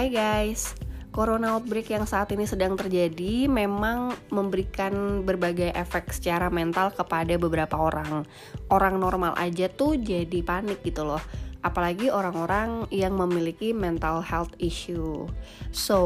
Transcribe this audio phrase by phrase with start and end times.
[0.00, 0.72] Hai guys,
[1.12, 7.76] Corona outbreak yang saat ini sedang terjadi memang memberikan berbagai efek secara mental kepada beberapa
[7.76, 8.24] orang.
[8.72, 11.20] Orang normal aja tuh jadi panik gitu loh.
[11.60, 15.28] Apalagi orang-orang yang memiliki mental health issue.
[15.68, 16.00] So,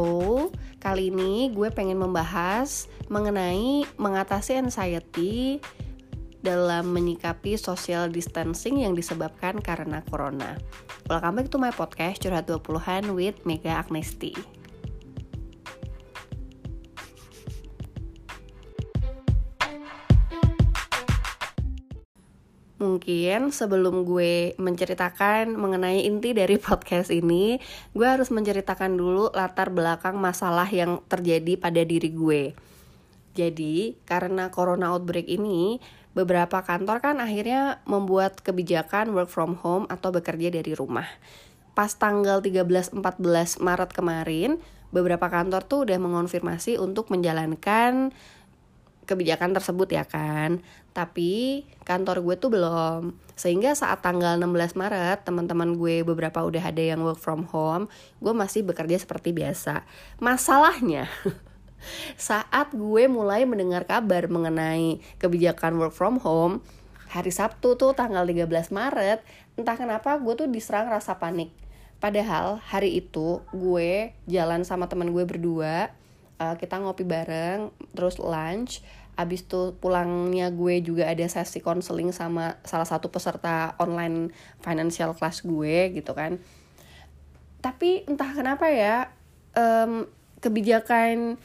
[0.83, 5.63] kali ini gue pengen membahas mengenai mengatasi anxiety
[6.45, 10.61] dalam menyikapi social distancing yang disebabkan karena corona.
[11.09, 14.37] Welcome back to my podcast Curhat 20-an with Mega Agnesti.
[22.77, 27.57] Mungkin sebelum gue menceritakan mengenai inti dari podcast ini,
[27.97, 32.53] gue harus menceritakan dulu latar belakang masalah yang terjadi pada diri gue.
[33.35, 35.83] Jadi, karena corona outbreak ini,
[36.15, 41.07] beberapa kantor kan akhirnya membuat kebijakan work from home atau bekerja dari rumah.
[41.75, 42.95] Pas tanggal 13-14
[43.59, 44.63] Maret kemarin,
[44.95, 48.15] beberapa kantor tuh udah mengonfirmasi untuk menjalankan
[49.05, 50.63] kebijakan tersebut ya kan.
[50.95, 53.19] Tapi kantor gue tuh belum.
[53.35, 57.91] Sehingga saat tanggal 16 Maret, teman-teman gue beberapa udah ada yang work from home,
[58.23, 59.83] gue masih bekerja seperti biasa.
[60.23, 61.11] Masalahnya
[62.15, 66.65] saat gue mulai mendengar kabar mengenai kebijakan work from home,
[67.11, 69.23] hari Sabtu tuh tanggal 13 Maret,
[69.55, 71.55] entah kenapa gue tuh diserang rasa panik.
[72.03, 75.95] Padahal hari itu gue jalan sama teman gue berdua,
[76.43, 78.83] uh, kita ngopi bareng, terus lunch,
[79.15, 85.47] abis itu pulangnya gue juga ada sesi konseling sama salah satu peserta online financial class
[85.47, 86.43] gue gitu kan.
[87.63, 89.09] Tapi entah kenapa ya,
[89.55, 90.05] um,
[90.43, 91.41] kebijakan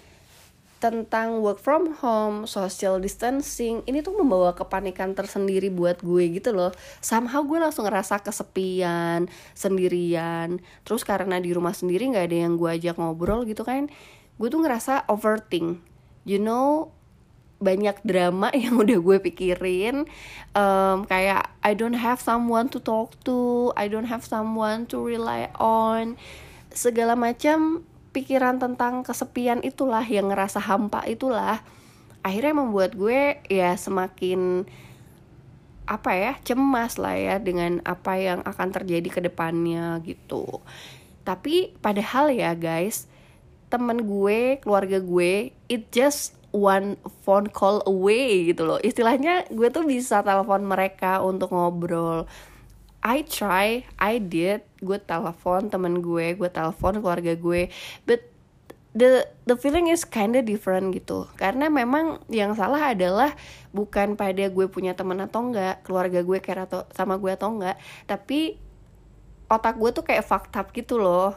[0.79, 6.71] tentang work from home, social distancing, ini tuh membawa kepanikan tersendiri buat gue gitu loh.
[7.03, 10.63] Somehow gue langsung ngerasa kesepian, sendirian.
[10.87, 13.91] Terus karena di rumah sendiri gak ada yang gue ajak ngobrol gitu kan,
[14.39, 15.83] gue tuh ngerasa overthink.
[16.23, 16.95] You know,
[17.59, 20.07] banyak drama yang udah gue pikirin
[20.55, 25.51] um, kayak I don't have someone to talk to I don't have someone to rely
[25.59, 26.15] on
[26.71, 31.61] segala macam pikiran tentang kesepian itulah yang ngerasa hampa itulah.
[32.25, 34.67] Akhirnya membuat gue ya semakin
[35.89, 40.61] apa ya cemas lah ya dengan apa yang akan terjadi ke depannya gitu.
[41.25, 43.09] Tapi padahal ya guys
[43.69, 48.81] temen gue keluarga gue it just one phone call away gitu loh.
[48.81, 52.25] Istilahnya gue tuh bisa telepon mereka untuk ngobrol
[52.99, 57.71] I try, I did, gue telepon temen gue, gue telepon keluarga gue,
[58.03, 58.19] but
[58.91, 61.29] the the feeling is kinda different gitu.
[61.39, 63.31] Karena memang yang salah adalah
[63.71, 67.79] bukan pada gue punya temen atau enggak, keluarga gue care atau sama gue atau enggak,
[68.03, 68.59] tapi
[69.49, 71.33] otak gue tuh kayak fucked up gitu loh.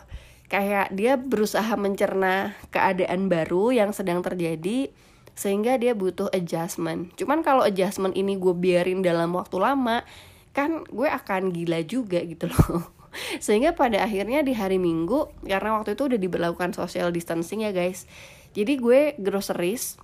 [0.53, 4.93] Kayak dia berusaha mencerna keadaan baru yang sedang terjadi
[5.33, 7.17] sehingga dia butuh adjustment.
[7.17, 10.05] Cuman kalau adjustment ini gue biarin dalam waktu lama,
[10.53, 12.93] kan gue akan gila juga gitu loh.
[13.45, 18.09] Sehingga pada akhirnya di hari minggu karena waktu itu udah diberlakukan social distancing ya guys
[18.53, 19.97] jadi gue groceries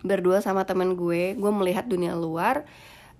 [0.00, 2.64] berdua sama temen gue gue melihat dunia luar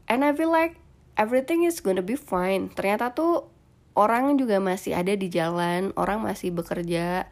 [0.08, 0.81] and I feel like
[1.20, 2.72] everything is gonna be fine.
[2.72, 3.53] Ternyata tuh
[3.92, 7.28] orang juga masih ada di jalan orang masih bekerja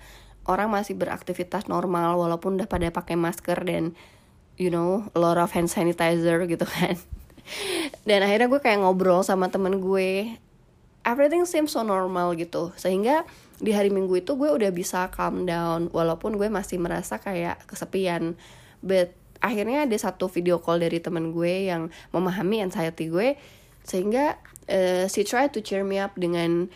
[0.47, 3.95] orang masih beraktivitas normal walaupun udah pada pakai masker dan
[4.59, 6.99] you know a lot of hand sanitizer gitu kan
[8.09, 10.37] dan akhirnya gue kayak ngobrol sama temen gue.
[11.07, 12.75] Everything seems so normal gitu.
[12.75, 13.23] Sehingga
[13.63, 18.35] di hari minggu itu gue udah bisa calm down walaupun gue masih merasa kayak kesepian.
[18.83, 23.39] But akhirnya ada satu video call dari temen gue yang memahami anxiety gue
[23.87, 24.35] sehingga
[24.67, 26.67] uh, she try to cheer me up dengan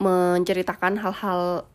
[0.00, 1.68] menceritakan hal-hal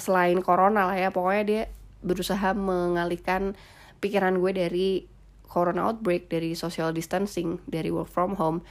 [0.00, 1.12] selain corona lah ya.
[1.12, 1.62] Pokoknya dia
[2.02, 3.54] berusaha mengalihkan
[4.02, 4.88] pikiran gue dari
[5.52, 8.64] corona outbreak, dari social distancing, dari work from home,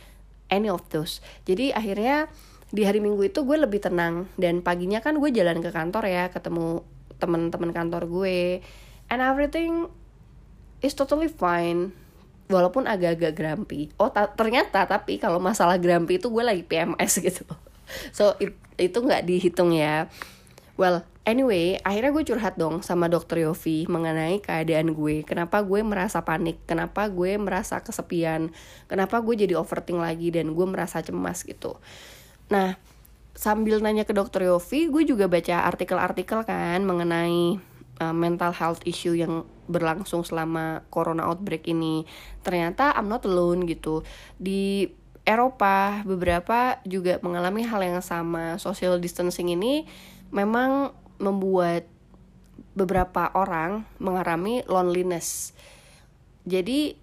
[0.49, 1.21] any of those.
[1.45, 2.25] Jadi akhirnya
[2.73, 6.33] di hari Minggu itu gue lebih tenang dan paginya kan gue jalan ke kantor ya,
[6.33, 6.81] ketemu
[7.21, 8.65] teman-teman kantor gue,
[9.13, 9.85] and everything
[10.81, 11.93] is totally fine.
[12.51, 13.93] Walaupun agak-agak grumpy.
[13.95, 17.45] Oh ternyata tapi kalau masalah grumpy itu gue lagi PMS gitu.
[18.11, 20.11] So it, itu nggak dihitung ya.
[20.75, 25.21] Well, Anyway, akhirnya gue curhat dong sama dokter Yofi mengenai keadaan gue.
[25.21, 28.49] Kenapa gue merasa panik, kenapa gue merasa kesepian,
[28.89, 31.77] kenapa gue jadi overthink lagi dan gue merasa cemas gitu.
[32.49, 32.73] Nah,
[33.37, 37.61] sambil nanya ke dokter Yofi, gue juga baca artikel-artikel kan mengenai
[38.01, 42.09] uh, mental health issue yang berlangsung selama corona outbreak ini.
[42.41, 44.01] Ternyata I'm not alone gitu.
[44.41, 44.89] Di
[45.21, 48.57] Eropa beberapa juga mengalami hal yang sama.
[48.57, 49.85] Social distancing ini
[50.33, 51.85] memang membuat
[52.73, 55.53] beberapa orang mengalami loneliness.
[56.49, 56.97] Jadi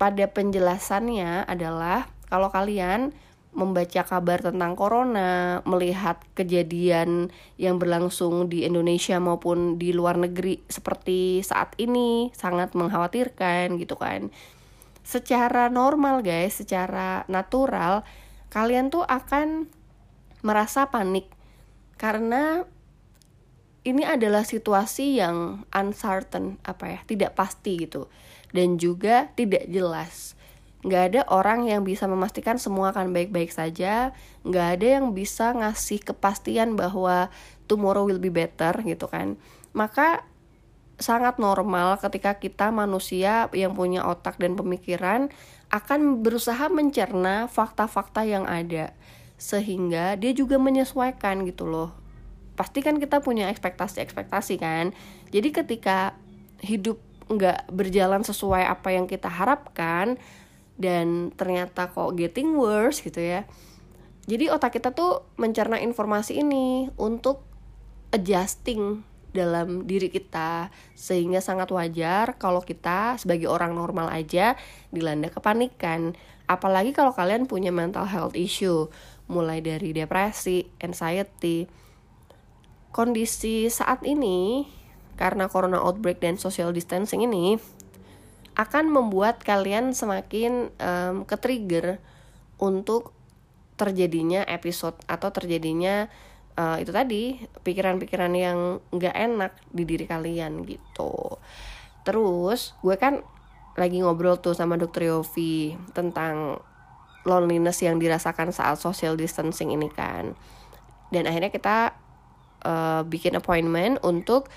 [0.00, 3.12] pada penjelasannya adalah kalau kalian
[3.52, 7.28] membaca kabar tentang corona, melihat kejadian
[7.60, 14.32] yang berlangsung di Indonesia maupun di luar negeri seperti saat ini sangat mengkhawatirkan gitu kan.
[15.04, 18.08] Secara normal guys, secara natural
[18.48, 19.68] kalian tuh akan
[20.40, 21.28] merasa panik
[22.00, 22.64] karena
[23.82, 28.06] ini adalah situasi yang uncertain apa ya, tidak pasti gitu.
[28.54, 30.38] Dan juga tidak jelas.
[30.82, 34.14] Nggak ada orang yang bisa memastikan semua akan baik-baik saja.
[34.46, 37.30] Nggak ada yang bisa ngasih kepastian bahwa
[37.66, 39.34] tomorrow will be better gitu kan.
[39.74, 40.26] Maka
[41.02, 45.34] sangat normal ketika kita manusia yang punya otak dan pemikiran
[45.74, 48.94] akan berusaha mencerna fakta-fakta yang ada.
[49.42, 52.01] Sehingga dia juga menyesuaikan gitu loh
[52.54, 54.92] pasti kan kita punya ekspektasi-ekspektasi kan.
[55.32, 56.16] Jadi ketika
[56.62, 57.00] hidup
[57.32, 60.20] nggak berjalan sesuai apa yang kita harapkan
[60.76, 63.48] dan ternyata kok getting worse gitu ya
[64.26, 67.42] jadi otak kita tuh mencerna informasi ini untuk
[68.14, 69.02] adjusting
[69.32, 74.54] dalam diri kita sehingga sangat wajar kalau kita sebagai orang normal aja
[74.94, 76.14] dilanda kepanikan.
[76.46, 78.92] Apalagi kalau kalian punya mental health issue
[79.26, 81.66] mulai dari depresi, anxiety
[82.92, 84.68] kondisi saat ini
[85.16, 87.56] karena corona outbreak dan social distancing ini
[88.52, 91.96] akan membuat kalian semakin um, ke-trigger
[92.60, 93.16] untuk
[93.80, 96.06] terjadinya episode atau terjadinya
[96.60, 98.58] uh, itu tadi pikiran-pikiran yang
[98.92, 101.40] nggak enak di diri kalian gitu.
[102.04, 103.24] Terus gue kan
[103.72, 106.60] lagi ngobrol tuh sama dokter Yofi tentang
[107.24, 110.36] loneliness yang dirasakan saat social distancing ini kan.
[111.08, 111.96] Dan akhirnya kita
[112.64, 114.48] uh, bikin appointment untuk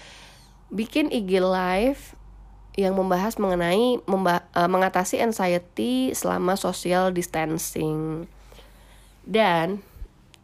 [0.74, 2.18] bikin IG live
[2.76, 8.28] yang membahas mengenai memba uh, mengatasi anxiety selama social distancing.
[9.26, 9.82] Dan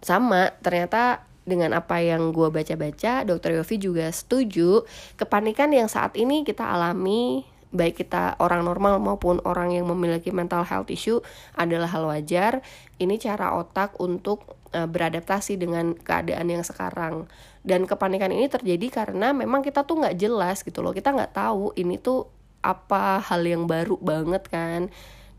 [0.01, 4.87] sama ternyata dengan apa yang gue baca-baca, Dokter Yofi juga setuju
[5.19, 10.67] kepanikan yang saat ini kita alami baik kita orang normal maupun orang yang memiliki mental
[10.67, 11.23] health issue
[11.55, 12.59] adalah hal wajar.
[12.99, 17.31] Ini cara otak untuk uh, beradaptasi dengan keadaan yang sekarang.
[17.61, 20.93] Dan kepanikan ini terjadi karena memang kita tuh nggak jelas gitu loh.
[20.93, 22.25] Kita nggak tahu ini tuh
[22.61, 24.89] apa hal yang baru banget kan.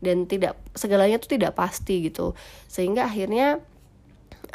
[0.03, 2.35] Dan tidak segalanya tuh tidak pasti gitu.
[2.67, 3.59] Sehingga akhirnya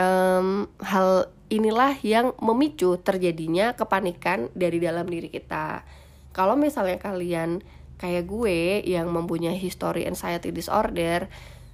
[0.01, 5.85] um, hal inilah yang memicu terjadinya kepanikan dari dalam diri kita.
[6.37, 7.65] Kalau misalnya kalian
[7.99, 11.27] kayak gue yang mempunyai history anxiety disorder,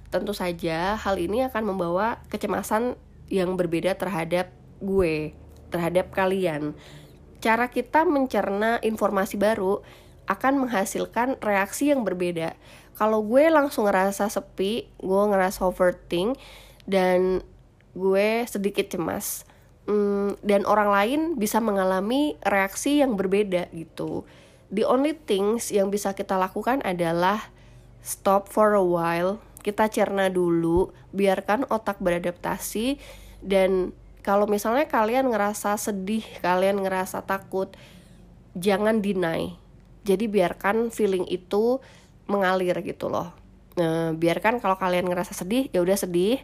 [0.09, 2.97] tentu saja hal ini akan membawa kecemasan
[3.29, 4.49] yang berbeda terhadap
[4.81, 5.35] gue,
[5.75, 6.71] terhadap kalian.
[7.43, 9.83] Cara kita mencerna informasi baru
[10.31, 12.55] akan menghasilkan reaksi yang berbeda.
[12.95, 16.39] Kalau gue langsung ngerasa sepi, gue ngerasa overthink,
[16.87, 17.43] dan
[17.91, 19.43] gue sedikit cemas.
[19.85, 24.25] Hmm, dan orang lain bisa mengalami reaksi yang berbeda gitu
[24.73, 27.49] the only things yang bisa kita lakukan adalah
[28.01, 33.01] stop for a while kita cerna dulu biarkan otak beradaptasi
[33.41, 33.93] dan
[34.25, 37.69] kalau misalnya kalian ngerasa sedih kalian ngerasa takut
[38.57, 39.53] jangan deny.
[40.01, 41.77] Jadi biarkan feeling itu
[42.25, 43.29] mengalir gitu loh.
[43.77, 46.41] Nah, biarkan kalau kalian ngerasa sedih ya udah sedih.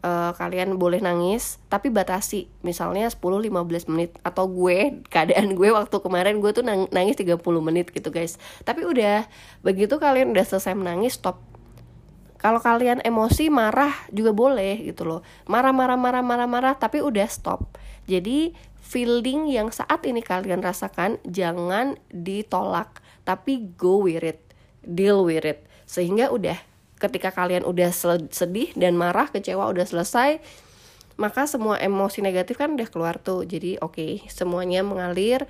[0.00, 2.48] Uh, kalian boleh nangis tapi batasi.
[2.64, 8.08] Misalnya 10-15 menit atau gue keadaan gue waktu kemarin gue tuh nangis 30 menit gitu
[8.08, 8.38] guys.
[8.62, 9.26] Tapi udah
[9.60, 11.49] begitu kalian udah selesai menangis stop
[12.40, 15.20] kalau kalian emosi marah juga boleh gitu loh.
[15.44, 17.76] Marah marah marah marah marah tapi udah stop.
[18.08, 24.40] Jadi feeling yang saat ini kalian rasakan jangan ditolak tapi go with it.
[24.80, 25.68] Deal with it.
[25.84, 26.56] Sehingga udah
[26.96, 27.92] ketika kalian udah
[28.32, 30.40] sedih dan marah kecewa udah selesai
[31.20, 33.44] maka semua emosi negatif kan udah keluar tuh.
[33.44, 35.44] Jadi oke okay, semuanya mengalir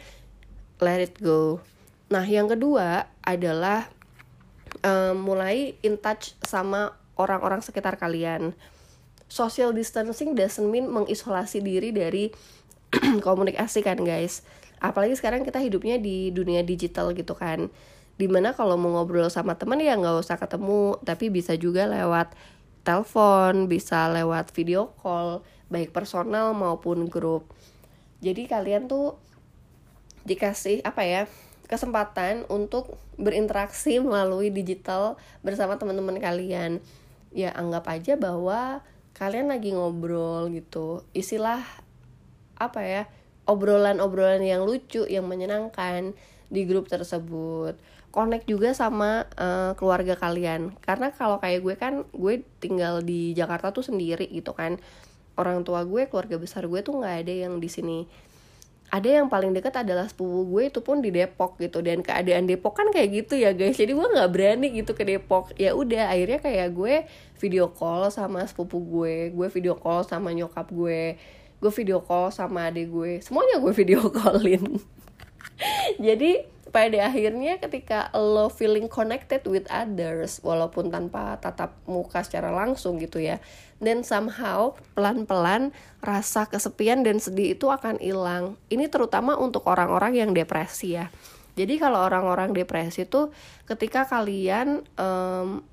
[0.83, 1.63] let it go.
[2.11, 3.87] Nah yang kedua adalah
[4.85, 8.57] um, mulai in touch sama orang-orang sekitar kalian.
[9.31, 12.35] Social distancing doesn't mean mengisolasi diri dari
[13.27, 14.43] komunikasi kan guys.
[14.81, 17.71] Apalagi sekarang kita hidupnya di dunia digital gitu kan.
[18.17, 22.37] Di mana kalau mau ngobrol sama temen ya nggak usah ketemu tapi bisa juga lewat
[22.81, 27.47] telepon bisa lewat video call baik personal maupun grup.
[28.21, 29.17] Jadi kalian tuh
[30.27, 31.23] dikasih apa ya
[31.71, 35.15] kesempatan untuk berinteraksi melalui digital
[35.47, 36.83] bersama teman-teman kalian.
[37.31, 38.83] Ya anggap aja bahwa
[39.15, 41.07] kalian lagi ngobrol gitu.
[41.15, 41.63] Istilah
[42.59, 43.03] apa ya
[43.47, 46.19] obrolan-obrolan yang lucu yang menyenangkan
[46.51, 47.79] di grup tersebut.
[48.11, 50.75] Connect juga sama uh, keluarga kalian.
[50.83, 54.83] Karena kalau kayak gue kan gue tinggal di Jakarta tuh sendiri gitu kan.
[55.39, 58.11] Orang tua gue keluarga besar gue tuh nggak ada yang di sini
[58.91, 61.79] ada yang paling dekat adalah sepupu gue itu pun di Depok gitu.
[61.79, 63.79] Dan keadaan Depok kan kayak gitu ya guys.
[63.79, 65.55] Jadi gue nggak berani gitu ke Depok.
[65.55, 66.95] Ya udah akhirnya kayak gue
[67.39, 69.31] video call sama sepupu gue.
[69.31, 71.15] Gue video call sama nyokap gue.
[71.63, 73.23] Gue video call sama adik gue.
[73.23, 74.83] Semuanya gue video callin.
[76.03, 82.99] Jadi pada akhirnya ketika lo feeling connected with others walaupun tanpa tatap muka secara langsung
[83.03, 83.43] gitu ya
[83.83, 85.75] dan somehow pelan-pelan
[86.05, 88.61] rasa kesepian dan sedih itu akan hilang.
[88.69, 91.09] Ini terutama untuk orang-orang yang depresi ya.
[91.57, 93.33] Jadi kalau orang-orang depresi tuh
[93.67, 95.65] ketika kalian um,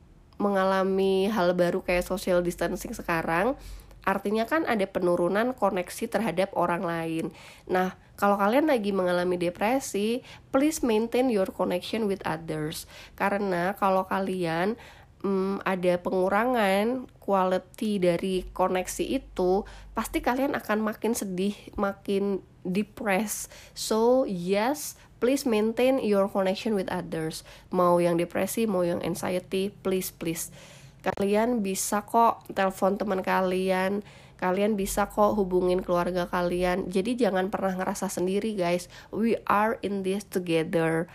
[0.42, 3.60] mengalami hal baru kayak social distancing sekarang
[4.08, 7.36] artinya kan ada penurunan koneksi terhadap orang lain.
[7.68, 12.88] Nah, kalau kalian lagi mengalami depresi, please maintain your connection with others.
[13.20, 14.80] Karena kalau kalian
[15.28, 23.52] um, ada pengurangan quality dari koneksi itu, pasti kalian akan makin sedih, makin depressed.
[23.76, 27.44] So, yes, please maintain your connection with others.
[27.76, 30.50] Mau yang depresi, mau yang anxiety, please please
[31.16, 34.04] kalian bisa kok telepon teman kalian
[34.38, 36.88] kalian bisa kok hubungin keluarga kalian.
[36.94, 38.86] Jadi jangan pernah ngerasa sendiri guys.
[39.10, 41.10] We are in this together.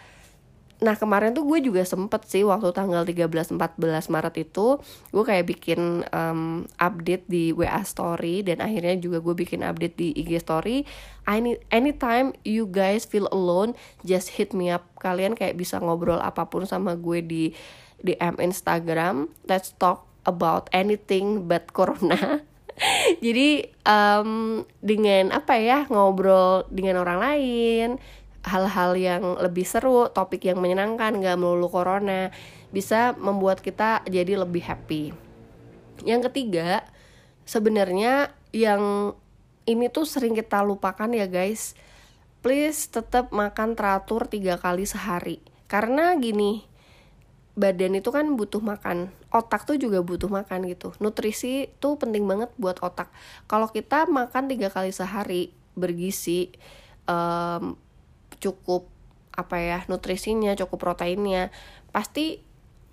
[0.82, 3.78] Nah kemarin tuh gue juga sempet sih waktu tanggal 13-14
[4.10, 4.82] Maret itu
[5.14, 10.10] Gue kayak bikin um, update di WA story Dan akhirnya juga gue bikin update di
[10.18, 10.82] IG story.
[11.22, 14.90] Any, Anytime you guys feel alone Just hit me up.
[14.98, 17.54] Kalian kayak bisa ngobrol apa pun sama gue di
[18.02, 22.42] DM Instagram let's talk about anything but corona.
[23.24, 27.88] Jadi um, dengan apa ya ngobrol dengan orang lain
[28.42, 32.34] hal-hal yang lebih seru topik yang menyenangkan nggak melulu corona
[32.74, 35.14] bisa membuat kita jadi lebih happy.
[36.02, 36.82] Yang ketiga
[37.46, 39.14] sebenarnya yang
[39.62, 41.78] ini tuh sering kita lupakan ya guys.
[42.42, 45.38] Please tetap makan teratur tiga kali sehari.
[45.70, 46.71] Karena gini
[47.52, 49.12] badan itu kan butuh makan.
[49.28, 50.96] Otak tuh juga butuh makan gitu.
[51.00, 53.12] Nutrisi tuh penting banget buat otak.
[53.44, 56.52] Kalau kita makan tiga kali sehari bergizi
[57.08, 57.76] um,
[58.40, 58.88] cukup
[59.32, 61.48] apa ya nutrisinya cukup proteinnya
[61.88, 62.44] pasti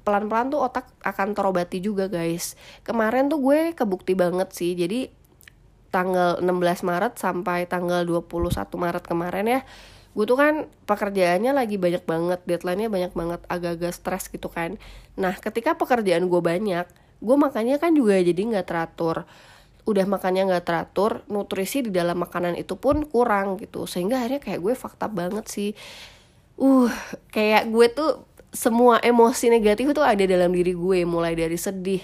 [0.07, 2.55] pelan-pelan tuh otak akan terobati juga guys.
[2.83, 4.75] Kemarin tuh gue kebukti banget sih.
[4.75, 5.11] Jadi
[5.89, 8.29] tanggal 16 Maret sampai tanggal 21
[8.77, 9.61] Maret kemarin ya
[10.17, 14.81] gue tuh kan pekerjaannya lagi banyak banget deadline-nya banyak banget agak-agak stres gitu kan.
[15.15, 16.85] Nah ketika pekerjaan gue banyak
[17.19, 19.29] gue makannya kan juga jadi nggak teratur.
[19.85, 23.85] Udah makannya nggak teratur nutrisi di dalam makanan itu pun kurang gitu.
[23.85, 25.71] Sehingga akhirnya kayak gue fakta banget sih.
[26.57, 26.89] Uh
[27.29, 28.11] kayak gue tuh
[28.49, 31.05] semua emosi negatif itu ada dalam diri gue.
[31.05, 32.01] Mulai dari sedih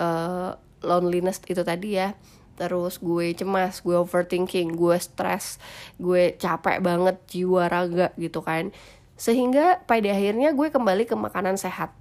[0.00, 2.12] uh, loneliness itu tadi ya
[2.54, 5.58] terus gue cemas, gue overthinking, gue stres,
[5.98, 8.70] gue capek banget jiwa raga gitu kan.
[9.14, 11.94] Sehingga pada akhirnya gue kembali ke makanan sehat.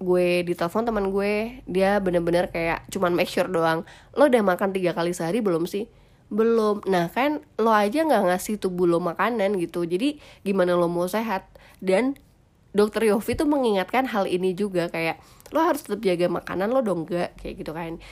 [0.00, 3.84] Gue ditelepon teman gue, dia bener-bener kayak cuman make sure doang.
[4.16, 5.88] Lo udah makan tiga kali sehari belum sih?
[6.32, 6.80] Belum.
[6.88, 9.84] Nah kan lo aja nggak ngasih tubuh lo makanan gitu.
[9.84, 11.46] Jadi gimana lo mau sehat?
[11.84, 12.16] Dan
[12.74, 15.22] dokter Yofi tuh mengingatkan hal ini juga kayak
[15.54, 18.02] lo harus tetap jaga makanan lo dong gak kayak gitu kan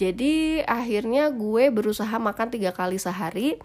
[0.00, 3.60] jadi akhirnya gue berusaha makan tiga kali sehari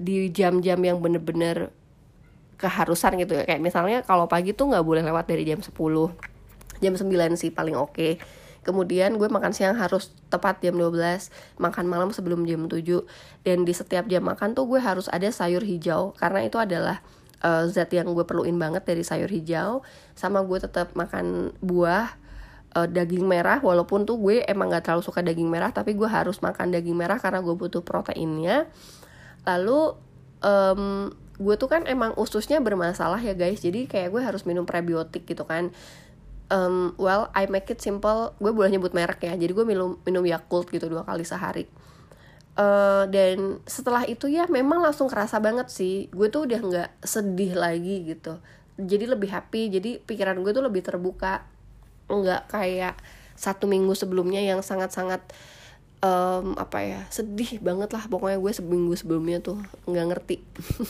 [0.00, 1.68] di jam-jam yang bener-bener
[2.56, 3.44] keharusan gitu ya.
[3.44, 5.76] Kayak misalnya kalau pagi tuh nggak boleh lewat dari jam 10
[6.80, 7.92] jam 9 sih paling oke.
[7.92, 8.12] Okay.
[8.66, 10.98] kemudian gue makan siang harus tepat jam 12
[11.62, 12.82] makan malam sebelum jam 7
[13.46, 16.98] dan di setiap jam makan tuh gue harus ada sayur hijau karena itu adalah
[17.46, 19.86] uh, zat yang gue perluin banget dari sayur hijau.
[20.18, 22.18] Sama gue tetap makan buah
[22.76, 26.44] uh, daging merah walaupun tuh gue emang gak terlalu suka daging merah tapi gue harus
[26.44, 28.68] makan daging merah karena gue butuh proteinnya.
[29.48, 29.96] Lalu
[30.44, 33.64] um, gue tuh kan emang ususnya bermasalah ya guys.
[33.64, 35.72] Jadi kayak gue harus minum prebiotik gitu kan.
[36.46, 38.36] Um, well I make it simple.
[38.36, 39.32] Gue boleh nyebut merek ya.
[39.34, 41.64] Jadi gue minum minum Yakult gitu dua kali sehari.
[42.56, 46.08] Uh, dan setelah itu ya memang langsung kerasa banget sih.
[46.12, 48.40] Gue tuh udah nggak sedih lagi gitu.
[48.76, 49.72] Jadi lebih happy.
[49.72, 51.55] Jadi pikiran gue tuh lebih terbuka
[52.06, 52.94] nggak kayak
[53.36, 55.20] satu minggu sebelumnya yang sangat-sangat
[56.00, 60.36] um, apa ya sedih banget lah pokoknya gue seminggu sebelumnya tuh nggak ngerti.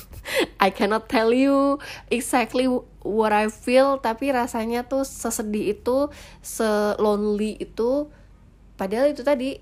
[0.65, 2.67] I cannot tell you exactly
[3.03, 6.11] what I feel tapi rasanya tuh sesedih itu
[6.43, 6.69] se
[6.99, 8.11] lonely itu.
[8.77, 9.59] Padahal itu tadi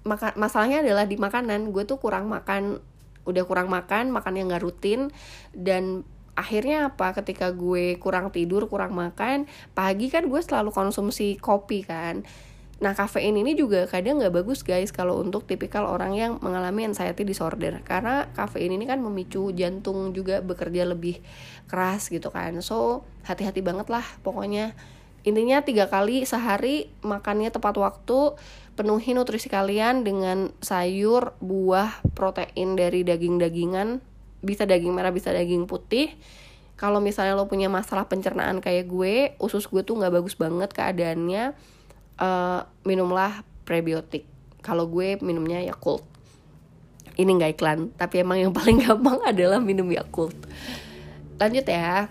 [0.00, 2.80] maka masalahnya adalah di makanan gue tuh kurang makan
[3.28, 5.12] udah kurang makan makan yang nggak rutin
[5.52, 11.84] dan akhirnya apa ketika gue kurang tidur kurang makan pagi kan gue selalu konsumsi kopi
[11.84, 12.24] kan
[12.80, 17.28] Nah kafein ini juga kadang nggak bagus guys kalau untuk tipikal orang yang mengalami anxiety
[17.28, 21.20] disorder karena kafein ini kan memicu jantung juga bekerja lebih
[21.68, 22.56] keras gitu kan.
[22.64, 24.72] So hati-hati banget lah pokoknya.
[25.28, 28.40] Intinya tiga kali sehari makannya tepat waktu,
[28.80, 34.00] penuhi nutrisi kalian dengan sayur, buah, protein dari daging-dagingan,
[34.40, 36.12] bisa daging merah, bisa daging putih.
[36.80, 41.52] Kalau misalnya lo punya masalah pencernaan kayak gue, usus gue tuh nggak bagus banget keadaannya
[42.16, 44.24] uh, minumlah prebiotik.
[44.64, 46.04] Kalau gue minumnya Yakult.
[47.20, 50.36] Ini nggak iklan tapi emang yang paling gampang adalah minum Yakult.
[51.36, 52.08] Lanjut ya.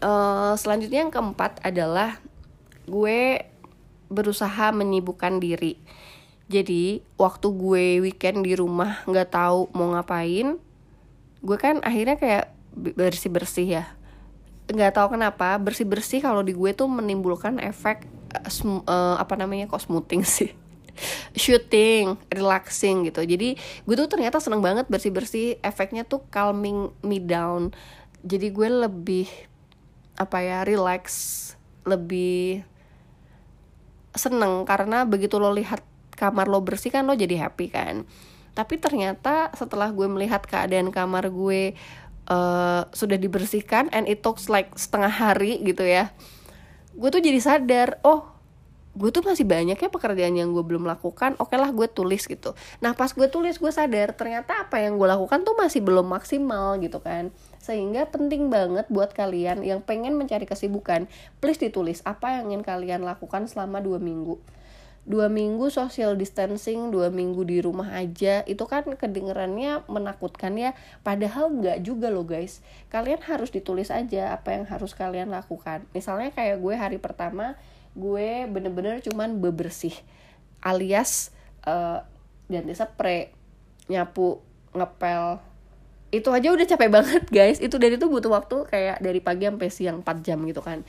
[0.00, 2.16] Uh, selanjutnya yang keempat adalah
[2.88, 3.44] gue
[4.08, 5.76] berusaha menyibukkan diri.
[6.50, 10.58] Jadi waktu gue weekend di rumah nggak tahu mau ngapain
[11.40, 12.44] gue kan akhirnya kayak
[12.76, 13.84] bersih bersih ya
[14.70, 19.82] nggak tahu kenapa bersih bersih kalau di gue tuh menimbulkan efek uh, apa namanya kok
[19.82, 20.54] smoothing sih
[21.36, 23.24] shooting, relaxing gitu.
[23.24, 25.60] Jadi gue tuh ternyata seneng banget bersih-bersih.
[25.64, 27.74] Efeknya tuh calming me down.
[28.20, 29.28] Jadi gue lebih
[30.20, 31.04] apa ya relax,
[31.88, 32.60] lebih
[34.12, 35.80] seneng karena begitu lo lihat
[36.18, 38.04] kamar lo bersih kan lo jadi happy kan.
[38.52, 41.74] Tapi ternyata setelah gue melihat keadaan kamar gue
[42.30, 46.14] uh, sudah dibersihkan and it talks like setengah hari gitu ya
[46.90, 48.26] gue tuh jadi sadar oh
[48.90, 52.58] gue tuh masih banyak ya pekerjaan yang gue belum lakukan oke lah gue tulis gitu.
[52.82, 56.74] Nah pas gue tulis gue sadar ternyata apa yang gue lakukan tuh masih belum maksimal
[56.82, 57.30] gitu kan.
[57.62, 61.06] Sehingga penting banget buat kalian yang pengen mencari kesibukan
[61.38, 64.42] please ditulis apa yang ingin kalian lakukan selama dua minggu
[65.08, 70.76] dua minggu social distancing dua minggu di rumah aja itu kan kedengerannya menakutkan ya.
[71.00, 72.60] Padahal nggak juga loh guys.
[72.92, 75.88] Kalian harus ditulis aja apa yang harus kalian lakukan.
[75.96, 77.56] Misalnya kayak gue hari pertama
[77.96, 79.96] gue bener-bener cuman bebersih
[80.62, 81.34] alias
[81.66, 82.04] uh,
[82.46, 83.32] ganti spray
[83.88, 84.44] nyapu
[84.76, 85.40] ngepel.
[86.10, 87.58] Itu aja udah capek banget guys.
[87.58, 90.84] Itu dari itu butuh waktu kayak dari pagi sampai siang 4 jam gitu kan.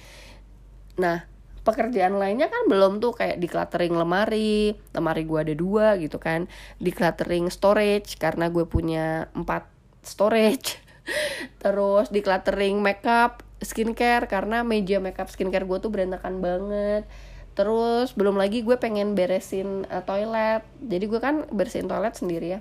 [1.00, 1.31] Nah
[1.62, 6.50] pekerjaan lainnya kan belum tuh kayak di cluttering lemari lemari gue ada dua gitu kan.
[6.82, 9.70] Di cluttering storage karena gue punya empat
[10.02, 10.82] storage.
[11.64, 17.06] Terus di cluttering makeup skincare karena meja makeup skincare gue tuh berantakan banget.
[17.54, 20.66] Terus belum lagi gue pengen beresin uh, toilet.
[20.82, 22.60] Jadi gue kan bersihin toilet sendiri ya.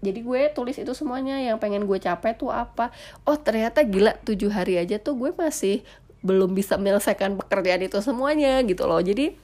[0.00, 2.88] Jadi gue tulis itu semuanya yang pengen gue capai tuh apa.
[3.28, 5.84] Oh ternyata gila tujuh hari aja tuh gue masih
[6.20, 9.00] belum bisa menyelesaikan pekerjaan itu semuanya gitu loh.
[9.00, 9.36] Jadi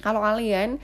[0.00, 0.80] kalau kalian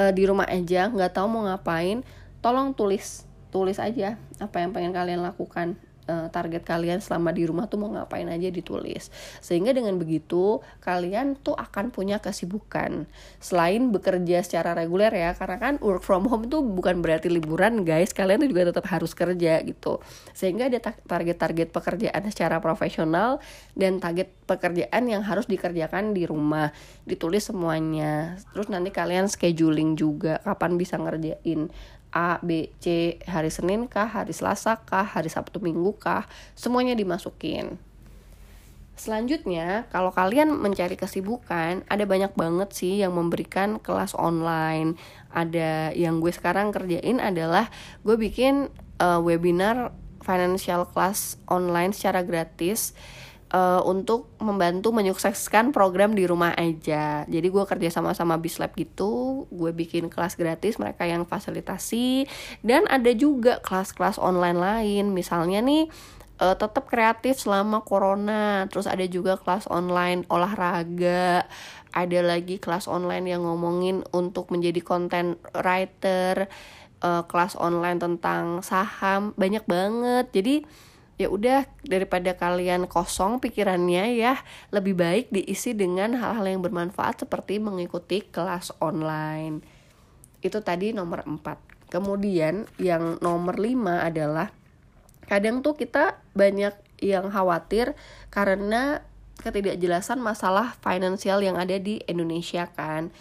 [0.00, 2.04] uh, di rumah aja nggak tahu mau ngapain
[2.44, 7.66] tolong tulis tulis aja apa yang pengen kalian lakukan uh, target kalian selama di rumah
[7.70, 9.10] tuh mau ngapain aja ditulis.
[9.42, 13.06] Sehingga dengan begitu kalian tuh akan punya kesibukan.
[13.42, 18.14] Selain bekerja secara reguler ya karena kan work from home itu bukan berarti liburan guys.
[18.14, 20.00] Kalian tuh juga tetap harus kerja gitu.
[20.32, 23.38] Sehingga ada target-target pekerjaan secara profesional
[23.74, 26.70] dan target pekerjaan yang harus dikerjakan di rumah.
[27.04, 28.38] Ditulis semuanya.
[28.54, 31.68] Terus nanti kalian scheduling juga kapan bisa ngerjain
[32.16, 36.24] A, B, C hari Senin kah, hari Selasa kah, hari Sabtu Minggu kah,
[36.56, 37.76] semuanya dimasukin.
[38.96, 44.96] Selanjutnya, kalau kalian mencari kesibukan, ada banyak banget sih yang memberikan kelas online.
[45.36, 47.68] Ada yang gue sekarang kerjain adalah
[48.08, 49.92] gue bikin uh, webinar
[50.24, 52.96] financial class online secara gratis
[53.52, 57.22] uh, untuk membantu menyukseskan program di rumah aja.
[57.28, 62.26] Jadi gue kerja sama sama Bislab gitu, gue bikin kelas gratis mereka yang fasilitasi
[62.66, 65.04] dan ada juga kelas-kelas online lain.
[65.14, 65.86] Misalnya nih
[66.40, 68.66] uh, tetap kreatif selama corona.
[68.68, 71.46] Terus ada juga kelas online olahraga.
[71.96, 76.44] Ada lagi kelas online yang ngomongin untuk menjadi content writer,
[77.00, 80.28] uh, kelas online tentang saham, banyak banget.
[80.28, 80.56] Jadi
[81.16, 84.36] ya udah daripada kalian kosong pikirannya ya
[84.68, 89.64] lebih baik diisi dengan hal-hal yang bermanfaat seperti mengikuti kelas online.
[90.44, 93.72] Itu tadi nomor 4 kemudian yang nomor 5
[94.04, 94.52] adalah
[95.24, 97.96] kadang tuh kita banyak yang khawatir
[98.28, 99.04] karena
[99.40, 103.12] ketidakjelasan masalah finansial yang ada di Indonesia kan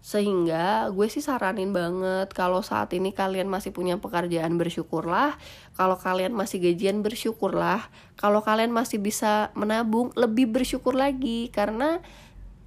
[0.00, 5.36] sehingga gue sih saranin banget kalau saat ini kalian masih punya pekerjaan bersyukurlah.
[5.76, 7.84] Kalau kalian masih gajian bersyukurlah.
[8.16, 11.52] Kalau kalian masih bisa menabung lebih bersyukur lagi.
[11.52, 12.00] Karena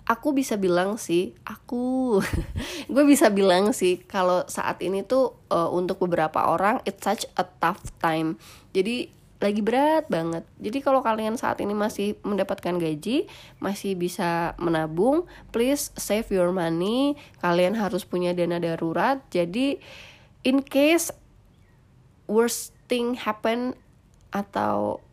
[0.06, 2.20] aku bisa bilang sih aku
[2.94, 7.46] gue bisa bilang sih kalau saat ini tuh uh, untuk beberapa orang it's such a
[7.58, 8.38] tough time.
[8.78, 10.48] Jadi lagi berat banget.
[10.64, 13.28] Jadi kalau kalian saat ini masih mendapatkan gaji,
[13.60, 17.20] masih bisa menabung, please save your money.
[17.44, 19.20] Kalian harus punya dana darurat.
[19.36, 19.84] Jadi
[20.48, 21.12] in case
[22.32, 23.76] worst thing happen
[24.32, 25.04] atau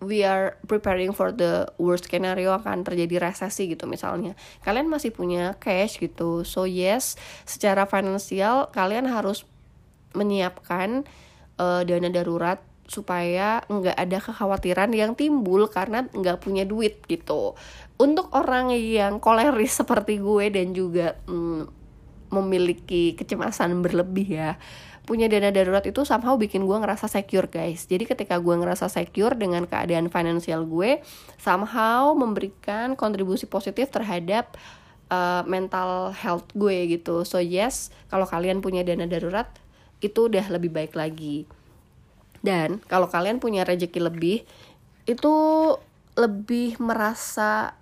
[0.00, 4.32] we are preparing for the worst scenario akan terjadi resesi gitu misalnya
[4.64, 9.44] kalian masih punya cash gitu so yes secara finansial kalian harus
[10.16, 11.04] menyiapkan
[11.60, 17.54] uh, dana darurat supaya nggak ada kekhawatiran yang timbul karena nggak punya duit gitu.
[18.02, 21.70] Untuk orang yang koleris seperti gue dan juga mm,
[22.34, 24.50] memiliki kecemasan berlebih ya
[25.06, 27.90] punya dana darurat itu somehow bikin gue ngerasa secure guys.
[27.90, 31.02] Jadi ketika gue ngerasa secure dengan keadaan finansial gue
[31.34, 34.54] somehow memberikan kontribusi positif terhadap
[35.10, 37.26] uh, mental health gue gitu.
[37.26, 39.50] So yes kalau kalian punya dana darurat
[39.98, 41.50] itu udah lebih baik lagi
[42.40, 44.44] dan kalau kalian punya rezeki lebih,
[45.04, 45.34] itu
[46.16, 47.76] lebih merasa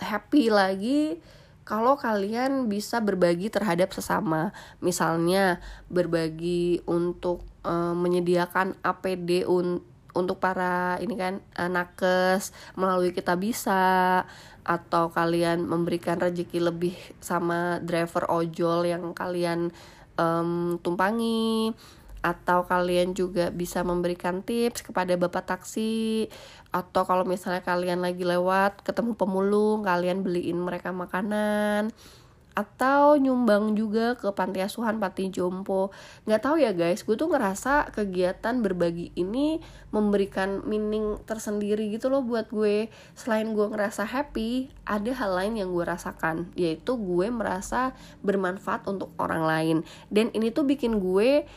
[0.00, 1.20] happy lagi
[1.62, 4.50] kalau kalian bisa berbagi terhadap sesama.
[4.82, 9.80] Misalnya berbagi untuk uh, menyediakan APD un
[10.12, 14.20] untuk para ini kan uh, nakes melalui kita bisa
[14.62, 19.72] atau kalian memberikan rezeki lebih sama driver ojol yang kalian
[20.20, 21.72] um, tumpangi
[22.22, 26.30] atau kalian juga bisa memberikan tips kepada bapak taksi.
[26.70, 31.90] Atau kalau misalnya kalian lagi lewat ketemu pemulung kalian beliin mereka makanan.
[32.52, 35.90] Atau nyumbang juga ke panti asuhan panti jompo.
[36.28, 37.02] Nggak tahu ya guys.
[37.02, 39.58] Gue tuh ngerasa kegiatan berbagi ini
[39.90, 42.92] memberikan meaning tersendiri gitu loh buat gue.
[43.18, 46.52] Selain gue ngerasa happy ada hal lain yang gue rasakan.
[46.54, 49.76] Yaitu gue merasa bermanfaat untuk orang lain.
[50.12, 51.48] Dan ini tuh bikin gue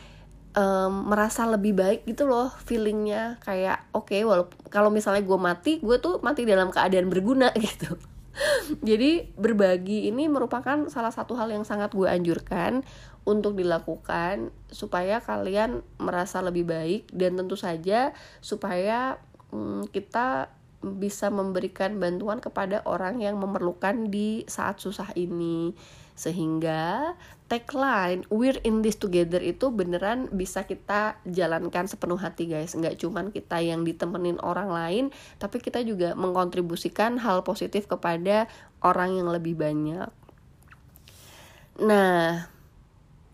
[0.56, 3.38] um, merasa lebih baik gitu loh feelingnya.
[3.44, 7.94] Kayak oke okay, walaupun kalau misalnya gue mati gue tuh mati dalam keadaan berguna gitu.
[8.84, 12.84] Jadi berbagi ini merupakan salah satu hal yang sangat gue anjurkan
[13.24, 18.12] untuk dilakukan supaya kalian merasa lebih baik dan tentu saja
[18.44, 19.16] supaya
[19.50, 20.52] um, kita
[20.84, 25.74] bisa memberikan bantuan kepada orang yang memerlukan di saat susah ini
[26.16, 27.12] sehingga
[27.46, 32.72] tagline we're in this together itu beneran bisa kita jalankan sepenuh hati guys.
[32.74, 35.04] Nggak cuman kita yang ditemenin orang lain
[35.36, 38.48] tapi kita juga mengkontribusikan hal positif kepada
[38.80, 40.08] orang yang lebih banyak.
[41.84, 42.48] Nah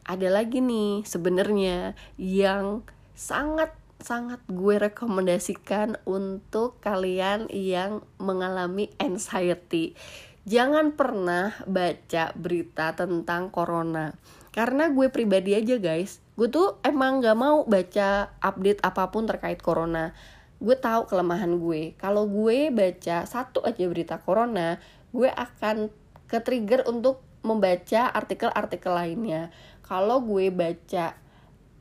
[0.03, 2.83] ada lagi nih sebenarnya yang
[3.15, 9.95] sangat sangat gue rekomendasikan untuk kalian yang mengalami anxiety
[10.43, 14.15] jangan pernah baca berita tentang corona.
[14.53, 16.21] Karena gue pribadi aja guys.
[16.37, 20.13] Gue tuh emang gak mau baca update apa pun terkait corona.
[20.61, 21.97] Gue tahu kelemahan gue.
[21.97, 24.77] Kalau gue baca satu aja berita corona
[25.13, 25.93] gue akan
[26.27, 29.53] ke trigger untuk membaca artikel-artikel lainnya.
[29.85, 31.13] Kalau gue baca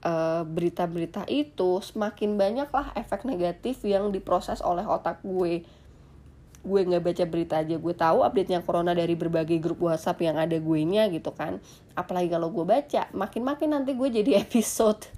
[0.04, 5.64] eh, berita-berita uh, itu semakin banyaklah efek negatif yang diproses oleh otak gue
[6.62, 10.38] gue nggak baca berita aja gue tahu update nya corona dari berbagai grup WhatsApp yang
[10.38, 11.58] ada gue nya gitu kan.
[11.98, 15.10] Apalagi kalau gue baca makin makin nanti gue jadi episode.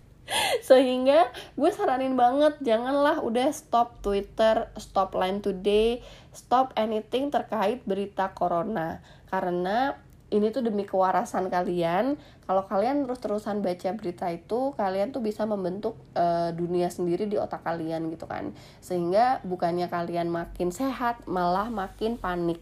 [0.64, 1.28] Sehingga
[1.60, 6.00] gue saranin banget janganlah udah stop Twitter stop Line Today
[6.32, 9.04] stop anything terkait berita corona.
[9.28, 10.00] Karena
[10.34, 12.18] ini tuh demi kewarasan kalian.
[12.50, 17.62] Kalau kalian terus-terusan baca berita itu kalian tuh bisa membentuk uh, dunia sendiri di otak
[17.62, 18.50] kalian gitu kan.
[18.82, 22.58] Sehingga bukannya kalian makin sehat malah makin panik.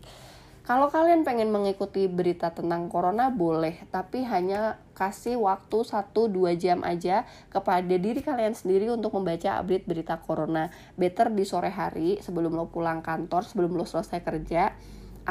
[0.62, 7.26] Kalau kalian pengen mengikuti berita tentang corona boleh, tapi hanya kasih waktu 1-2 jam aja
[7.50, 10.70] kepada diri kalian sendiri untuk membaca update berita corona.
[10.94, 14.78] Better di sore hari sebelum lo pulang kantor, sebelum lo selesai kerja,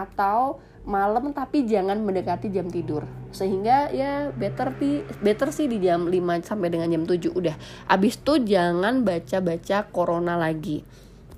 [0.06, 6.08] atau malam tapi jangan mendekati jam tidur sehingga ya better di better sih di jam
[6.08, 7.56] 5 sampai dengan jam 7 udah
[7.92, 10.80] abis itu jangan baca-baca corona lagi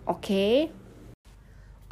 [0.07, 0.57] oke okay?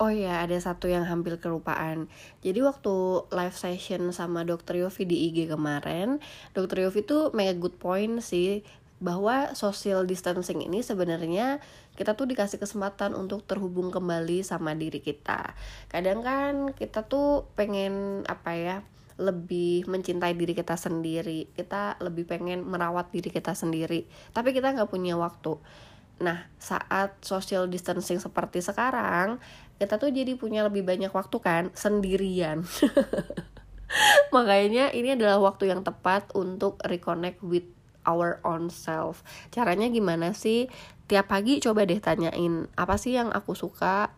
[0.00, 2.08] Oh ya, ada satu yang hampir kelupaan.
[2.40, 6.24] Jadi waktu live session sama Dokter Yofi di IG kemarin,
[6.56, 8.64] Dokter Yofi tuh make a good point sih
[9.00, 11.60] bahwa social distancing ini sebenarnya
[12.00, 15.52] kita tuh dikasih kesempatan untuk terhubung kembali sama diri kita.
[15.92, 18.76] Kadang kan kita tuh pengen apa ya
[19.20, 24.88] lebih mencintai diri kita sendiri, kita lebih pengen merawat diri kita sendiri, tapi kita nggak
[24.88, 25.60] punya waktu.
[26.24, 29.36] Nah, saat social distancing seperti sekarang,
[29.76, 32.64] kita tuh jadi punya lebih banyak waktu kan sendirian.
[34.34, 37.68] Makanya ini adalah waktu yang tepat untuk reconnect with
[38.06, 39.24] our own self.
[39.52, 40.68] Caranya gimana sih?
[41.10, 44.14] Tiap pagi coba deh tanyain apa sih yang aku suka,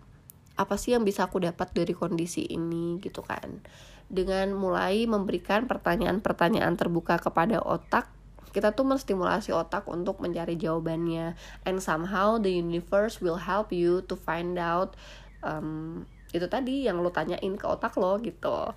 [0.59, 3.65] apa sih yang bisa aku dapat dari kondisi ini gitu kan.
[4.13, 8.13] Dengan mulai memberikan pertanyaan-pertanyaan terbuka kepada otak
[8.53, 11.33] kita tuh menstimulasi otak untuk mencari jawabannya
[11.65, 14.93] and somehow the universe will help you to find out
[15.41, 18.73] um, itu tadi yang lo tanyain ke otak lo gitu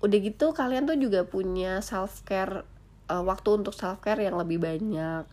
[0.00, 2.64] udah gitu kalian tuh juga punya self care
[3.10, 5.24] uh, waktu untuk self care yang lebih banyak.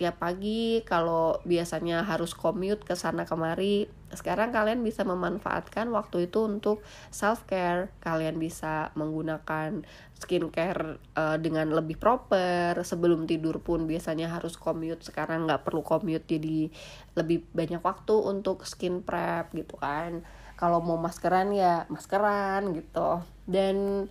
[0.00, 6.42] Tiap pagi kalau biasanya harus commute ke sana kemari sekarang kalian bisa memanfaatkan waktu itu
[6.42, 6.82] untuk
[7.14, 9.86] self care kalian bisa menggunakan
[10.18, 12.74] skincare uh, dengan lebih proper.
[12.82, 15.06] Sebelum tidur pun biasanya harus commute.
[15.06, 16.72] Sekarang nggak perlu commute jadi
[17.14, 20.26] lebih banyak waktu untuk skin prep gitu kan.
[20.58, 23.22] Kalau mau maskeran ya maskeran gitu.
[23.46, 24.08] Dan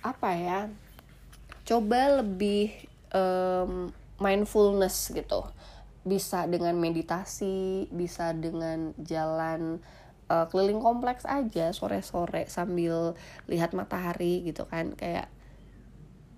[0.00, 0.58] apa ya
[1.66, 2.70] coba lebih
[3.10, 3.90] um,
[4.22, 5.44] mindfulness gitu.
[6.06, 9.82] Bisa dengan meditasi bisa dengan jalan
[10.30, 13.18] uh, keliling kompleks aja sore-sore sambil
[13.50, 14.94] lihat matahari gitu kan.
[14.94, 15.26] Kayak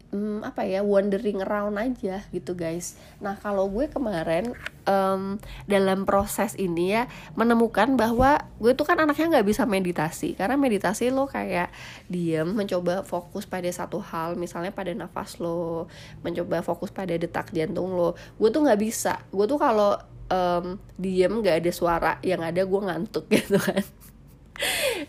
[0.08, 2.96] hmm, apa ya wandering around aja gitu guys.
[3.20, 4.56] Nah kalau gue kemarin
[4.88, 5.36] um,
[5.68, 7.04] dalam proses ini ya
[7.36, 10.32] menemukan bahwa gue tuh kan anaknya nggak bisa meditasi.
[10.32, 11.68] Karena meditasi lo kayak
[12.08, 14.34] diem mencoba fokus pada satu hal.
[14.40, 15.88] Misalnya pada nafas lo
[16.24, 18.16] mencoba fokus pada detak jantung lo.
[18.40, 19.20] Gue tuh nggak bisa.
[19.28, 19.96] Gue tuh kalau
[20.32, 23.84] um, diem nggak ada suara yang ada gue ngantuk gitu kan.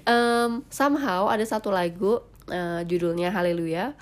[0.06, 2.22] Um, somehow ada satu lagu
[2.54, 3.98] uh, judulnya Haleluya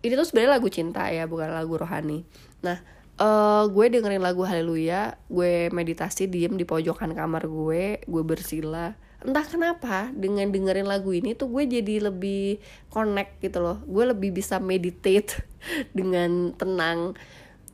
[0.00, 2.24] ini tuh sebenarnya lagu cinta ya bukan lagu rohani.
[2.64, 2.80] Nah
[3.20, 8.96] uh, gue dengerin lagu Haleluya gue meditasi diem di pojokan kamar gue gue bersila.
[9.20, 12.56] Entah kenapa dengan dengerin lagu ini tuh gue jadi lebih
[12.88, 13.78] connect gitu loh.
[13.84, 15.44] Gue lebih bisa meditate
[15.96, 17.12] dengan tenang.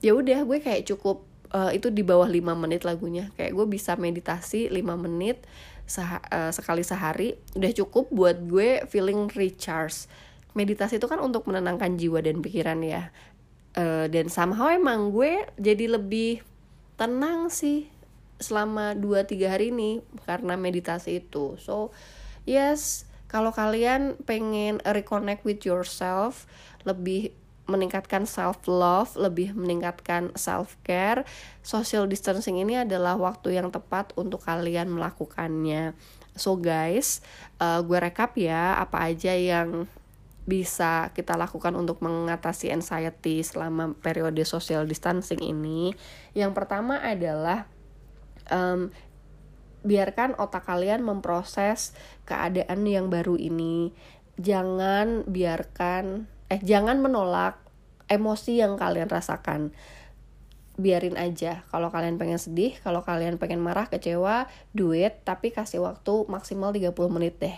[0.03, 1.23] Ya udah gue kayak cukup
[1.55, 3.31] uh, itu di bawah 5 menit lagunya.
[3.39, 5.39] Kayak gue bisa meditasi 5 menit
[5.87, 7.39] seha uh, sekali sehari.
[7.55, 10.11] Udah cukup buat gue feeling recharge
[10.57, 13.13] meditasi itu kan untuk menenangkan jiwa dan pikiran ya
[13.77, 16.41] uh, dan somehow emang gue jadi lebih
[16.97, 17.93] tenang sih
[18.41, 21.93] selama 2-3 hari ini karena meditasi itu so
[22.49, 26.49] yes kalau kalian pengen reconnect with yourself
[26.89, 31.27] lebih meningkatkan self love, lebih meningkatkan self care.
[31.67, 35.93] Social distancing ini adalah waktu yang tepat untuk kalian melakukannya.
[36.39, 37.27] So guys,
[37.59, 39.91] uh, gue rekap ya apa aja yang
[40.47, 45.93] bisa kita lakukan untuk mengatasi anxiety selama periode social distancing ini.
[46.39, 47.67] Yang pertama adalah
[48.47, 48.95] um,
[49.83, 53.91] biarkan otak kalian memproses keadaan yang baru ini.
[54.39, 57.59] Jangan biarkan eh jangan menolak
[58.07, 59.75] emosi yang kalian rasakan.
[60.79, 61.67] Biarin aja.
[61.75, 66.95] Kalau kalian pengen sedih kalau kalian pengen marah kecewa duit tapi kasih waktu maksimal 30
[67.11, 67.57] menit deh.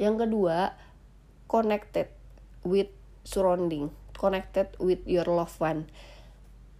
[0.00, 0.72] Yang kedua
[1.50, 2.13] connected
[2.64, 2.90] with
[3.22, 5.86] surrounding, connected with your loved one.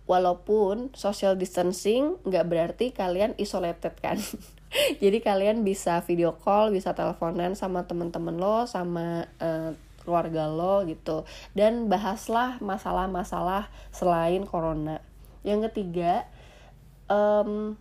[0.04, 4.20] Walaupun social distancing nggak berarti kalian isolated kan.
[5.02, 9.72] Jadi kalian bisa video call, bisa teleponan sama temen-temen lo, sama uh,
[10.04, 11.24] keluarga lo gitu.
[11.56, 15.00] Dan bahaslah masalah-masalah selain corona.
[15.40, 16.28] Yang ketiga,
[17.08, 17.80] um,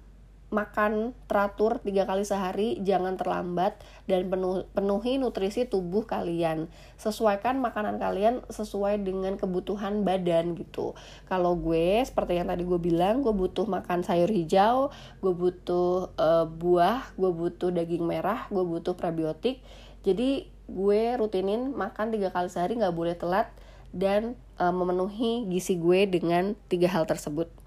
[0.54, 6.70] makan teratur tiga kali sehari, jangan terlambat dan penuh, penuhi nutrisi tubuh kalian.
[7.02, 10.94] Sesuaikan makanan kalian sesuai dengan kebutuhan badan gitu.
[11.26, 16.46] Kalau gue seperti yang tadi gue bilang, gue butuh makan sayur hijau, gue butuh uh,
[16.46, 19.66] buah, gue butuh daging merah, gue butuh probiotik.
[20.06, 23.50] Jadi gue rutinin makan tiga kali sehari nggak boleh telat
[23.90, 27.63] dan uh, memenuhi gizi gue dengan tiga hal tersebut.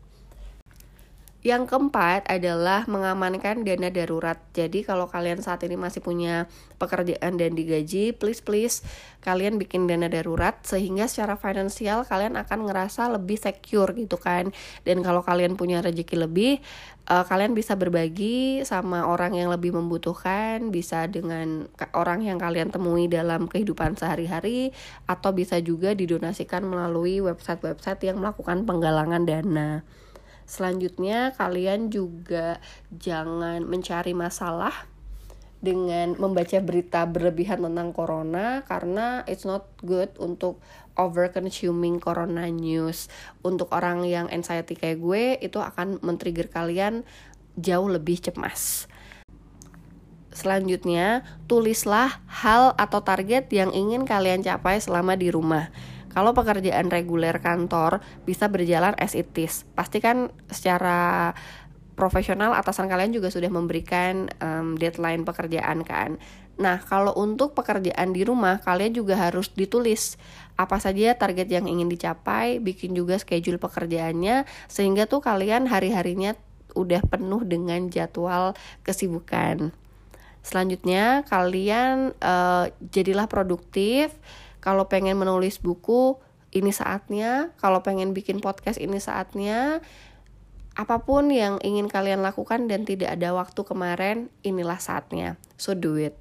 [1.46, 4.34] Yang keempat adalah mengamankan dana darurat.
[4.50, 8.82] Jadi kalau kalian saat ini masih punya pekerjaan dan digaji, please please
[9.22, 14.50] kalian bikin dana darurat sehingga secara finansial kalian akan ngerasa lebih secure gitu kan.
[14.82, 16.58] Dan kalau kalian punya rezeki lebih,
[17.06, 23.06] uh, kalian bisa berbagi sama orang yang lebih membutuhkan, bisa dengan orang yang kalian temui
[23.06, 24.74] dalam kehidupan sehari-hari
[25.06, 29.86] atau bisa juga didonasikan melalui website-website yang melakukan penggalangan dana.
[30.46, 32.62] Selanjutnya, kalian juga
[32.94, 34.72] jangan mencari masalah
[35.58, 40.62] dengan membaca berita berlebihan tentang corona karena it's not good untuk
[40.94, 43.10] over consuming corona news.
[43.42, 47.02] Untuk orang yang anxiety kayak gue, itu akan men-trigger kalian
[47.58, 48.86] jauh lebih cemas.
[50.36, 55.72] Selanjutnya, tulislah hal atau target yang ingin kalian capai selama di rumah.
[56.16, 61.36] Kalau pekerjaan reguler kantor bisa berjalan as it is, pasti kan secara
[61.92, 66.16] profesional atasan kalian juga sudah memberikan um, deadline pekerjaan kan.
[66.56, 70.16] Nah, kalau untuk pekerjaan di rumah, kalian juga harus ditulis
[70.56, 76.32] apa saja target yang ingin dicapai, bikin juga schedule pekerjaannya, sehingga tuh kalian hari-harinya
[76.72, 78.56] udah penuh dengan jadwal
[78.88, 79.68] kesibukan.
[80.40, 84.16] Selanjutnya kalian uh, jadilah produktif.
[84.66, 86.18] Kalau pengen menulis buku
[86.50, 89.78] ini saatnya, kalau pengen bikin podcast ini saatnya.
[90.74, 95.38] Apa pun yang ingin kalian lakukan dan tidak ada waktu kemarin, inilah saatnya.
[95.54, 96.18] So do it.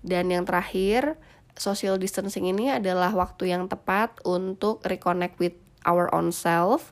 [0.00, 1.20] Dan yang terakhir,
[1.52, 6.88] social distancing ini adalah waktu yang tepat untuk reconnect with our own self.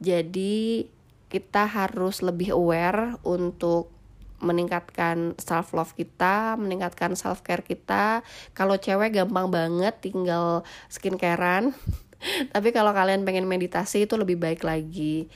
[0.00, 0.88] Jadi
[1.28, 3.99] kita harus lebih aware untuk
[4.40, 8.24] meningkatkan self love kita, meningkatkan self care kita.
[8.56, 11.76] Kalau cewek gampang banget tinggal skincarean.
[12.52, 15.28] Tapi kalau kalian pengen meditasi itu lebih baik lagi.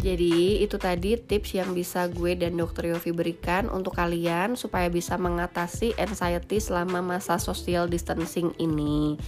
[0.00, 5.20] Jadi itu tadi tips yang bisa gue dan dokter Yofi berikan untuk kalian supaya bisa
[5.20, 9.20] mengatasi anxiety selama masa social distancing ini.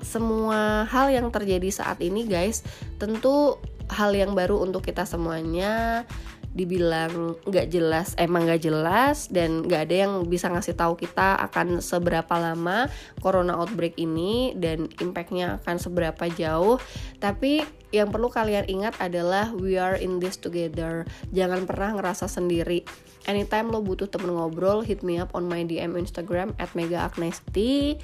[0.00, 2.64] Semua hal yang terjadi saat ini guys
[2.96, 3.60] tentu
[3.92, 6.04] hal yang baru untuk kita semuanya.
[6.48, 11.78] Dibilang nggak jelas emang nggak jelas dan nggak ada yang bisa ngasih tahu kita akan
[11.78, 12.88] seberapa lama
[13.20, 16.80] corona outbreak ini dan impactnya akan seberapa jauh.
[17.20, 17.62] Tapi
[17.94, 21.06] yang perlu kalian ingat adalah we are in this together.
[21.30, 22.82] Jangan pernah ngerasa sendiri.
[23.28, 28.00] Anytime lo butuh temen ngobrol hit me up on my DM Instagram at Mega Agnesti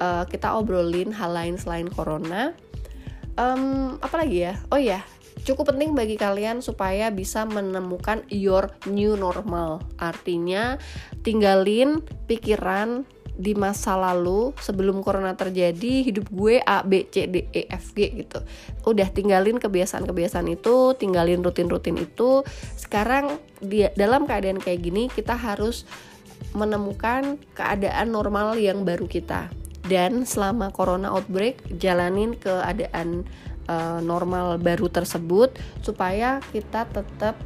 [0.00, 2.52] uh, kita obrolin hal lain selain corona.
[3.36, 4.56] Um, apa lagi ya?
[4.72, 5.04] Oh ya
[5.46, 9.86] cukup penting bagi kalian supaya bisa menemukan your new normal.
[10.02, 10.82] Artinya
[11.22, 13.06] tinggalin pikiran
[13.36, 18.24] di masa lalu sebelum corona terjadi hidup gue A B C D E F G
[18.24, 18.40] gitu.
[18.88, 22.42] Udah tinggalin kebiasaan-kebiasaan itu tinggalin rutin-rutin itu.
[22.74, 25.84] Sekarang di dalam keadaan kayak gini kita harus
[26.56, 29.52] menemukan keadaan normal yang baru kita.
[29.86, 33.28] Dan selama corona outbreak jalanin keadaan
[33.66, 37.38] uh, normal baru tersebut supaya kita tetap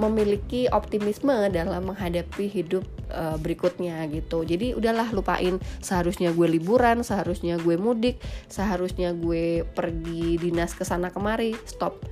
[0.00, 4.42] memiliki optimisme dalam menghadapi hidup uh, berikutnya gitu.
[4.42, 11.12] Jadi udahlah lupain seharusnya gue liburan, seharusnya gue mudik, seharusnya gue pergi dinas ke sana
[11.12, 11.54] kemari.
[11.68, 12.02] Stop.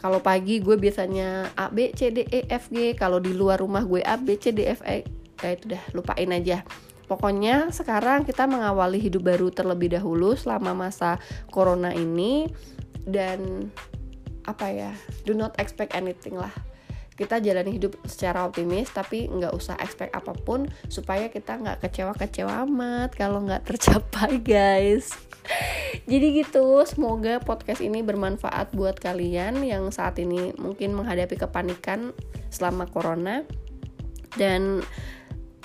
[0.00, 3.84] Kalau pagi gue biasanya A B C D E F G, kalau di luar rumah
[3.84, 5.04] gue A B C D F E,
[5.44, 6.64] ya itu udah lupain aja.
[7.04, 11.20] Pokoknya sekarang kita mengawali hidup baru terlebih dahulu selama masa
[11.52, 12.48] corona ini
[13.06, 13.70] dan
[14.48, 14.92] apa ya
[15.28, 16.52] do not expect anything lah.
[17.14, 22.64] Kita jalani hidup secara optimis tapi nggak usah expect apa pun supaya kita nggak kecewa-kecewa
[22.64, 25.12] amat kalau nggak tercapai guys.
[26.08, 32.16] Jadi gitu semoga podcast ini bermanfaat buat kalian yang saat ini mungkin menghadapi kepanikan
[32.48, 33.44] selama corona.
[34.38, 34.80] Dan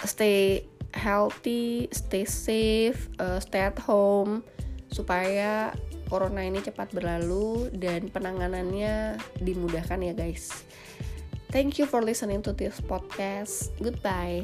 [0.04, 4.42] stay healthy stay safe uh, stay at home
[4.88, 10.66] supaya corona ini cepat berlalu dan penanganannya dimudahkan ya guys.
[11.50, 13.72] Thank you for listening to this podcast.
[13.80, 14.44] Goodbye.